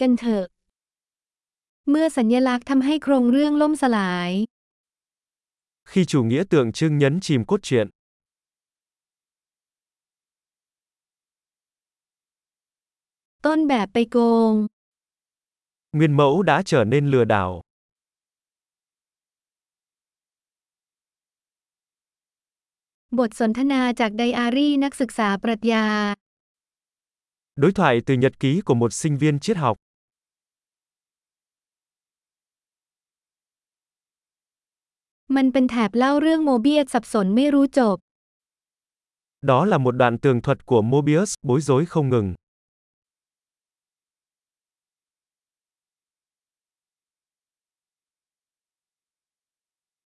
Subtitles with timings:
[0.00, 0.44] กันเถอะ
[1.90, 4.30] เมื่อสัญลักษณ์ทำให้โครงเรื่องล่มสลาย
[5.90, 7.86] Khi chủ nghĩa tượng trưng nhấn chìm cốt truyện,
[13.46, 14.18] ต้นแบบไปโก
[14.50, 14.52] ง
[15.92, 17.50] nguyên mẫu đã trở nên lừa đảo.
[23.18, 25.86] บทสนทนาจากไดอารี่นักศึกษาปรัชญา
[27.56, 29.76] Đối thoại từ nhật ký của một sinh viên triết học.
[35.28, 38.00] Mình bên thạp lau rương Mobius sập sổn mê ru chộp.
[39.40, 42.34] Đó là một đoạn tường thuật của Mobius, bối rối không ngừng.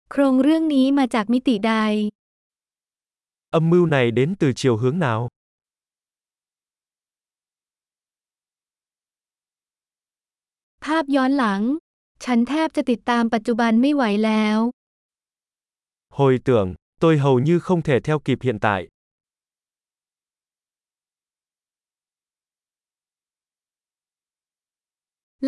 [0.09, 2.11] Krong rương ní mà chạc mỹ tỷ đài.
[3.49, 5.29] Âm mưu này đến từ chiều hướng nào?
[10.84, 11.62] ภาพย้อนหลัง
[12.24, 14.58] ฉันแทบจะติดตามปัจจุบันไม่ไหวแล้ว
[16.18, 16.68] Hồi tưởng,
[17.00, 18.80] tôi hầu như không thể theo kịp hiện tại.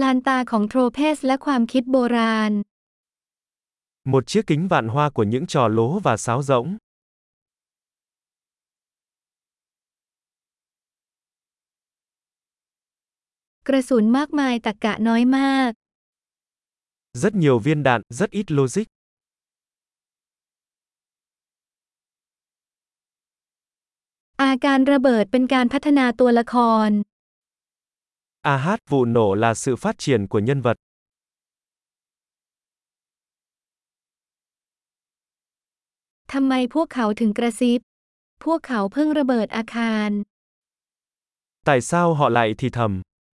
[0.00, 2.52] ลานตาของโทรเพสและความคิดโบราณ
[4.12, 6.68] Một chiếc kính vạn hoa của những trò lố và sáo rỗng.
[13.67, 15.71] กระสุนมากมายตะกะน้อยมาก
[17.23, 18.87] Rất nhiều viên đạn, rất ít logic.
[24.41, 26.55] อาการระเบิดเป็นการพัฒนาตัวละค
[26.87, 26.89] ร
[28.53, 30.77] AH vụ nổ là sự phát triển của nhân vật.
[36.33, 37.79] ทำไมพวกเขาถึงกระซิบ
[38.43, 40.09] พวกเขาเพิ่งระเบิดอาคาร
[41.69, 42.91] Tại sao họ lại thì thầm?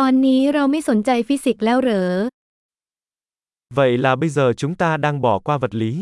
[0.00, 2.08] ตอนนี้เราไม่สนใจฟิสิกส์แล้วเหรอ
[3.78, 5.92] Vậy là bây giờ chúng ta đang bỏ qua vật lý.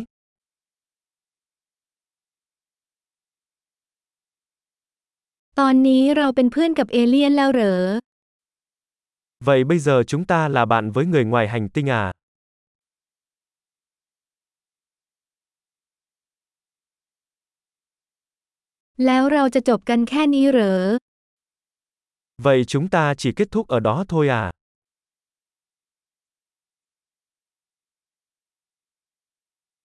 [5.59, 7.79] ตอนนี้เราเป็นเพื่อนกับเอเลี่ยนแล้วเหรอ
[9.47, 12.05] Vậy bây giờ chúng ta là bạn với người ngoài hành tinh à?
[22.43, 24.51] Vậy chúng ta chỉ kết thúc ở đó thôi à?